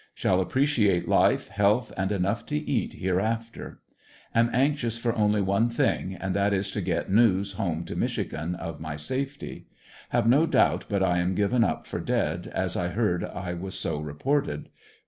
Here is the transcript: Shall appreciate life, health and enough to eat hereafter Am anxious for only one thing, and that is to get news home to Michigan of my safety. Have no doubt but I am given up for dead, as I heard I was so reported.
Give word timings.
Shall 0.15 0.41
appreciate 0.41 1.07
life, 1.07 1.49
health 1.49 1.93
and 1.95 2.11
enough 2.11 2.43
to 2.47 2.57
eat 2.57 2.93
hereafter 2.93 3.81
Am 4.33 4.49
anxious 4.51 4.97
for 4.97 5.13
only 5.13 5.41
one 5.43 5.69
thing, 5.69 6.15
and 6.15 6.33
that 6.35 6.53
is 6.53 6.71
to 6.71 6.81
get 6.81 7.11
news 7.11 7.51
home 7.53 7.83
to 7.85 7.95
Michigan 7.95 8.55
of 8.55 8.79
my 8.79 8.95
safety. 8.95 9.67
Have 10.09 10.25
no 10.25 10.47
doubt 10.47 10.85
but 10.89 11.03
I 11.03 11.19
am 11.19 11.35
given 11.35 11.63
up 11.63 11.85
for 11.85 11.99
dead, 11.99 12.47
as 12.47 12.75
I 12.75 12.87
heard 12.87 13.23
I 13.23 13.53
was 13.53 13.75
so 13.77 13.99
reported. 13.99 14.69